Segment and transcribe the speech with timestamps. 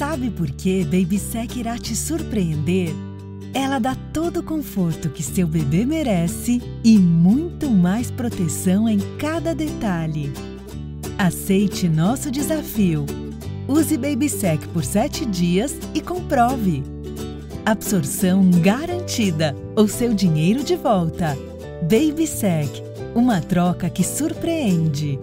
[0.00, 2.88] Sabe por que Babysec irá te surpreender?
[3.52, 9.54] Ela dá todo o conforto que seu bebê merece e muito mais proteção em cada
[9.54, 10.32] detalhe.
[11.18, 13.04] Aceite nosso desafio.
[13.68, 16.82] Use Babysec por 7 dias e comprove.
[17.66, 21.36] Absorção garantida ou seu dinheiro de volta.
[21.82, 22.82] Babysec,
[23.14, 25.18] uma troca que surpreende.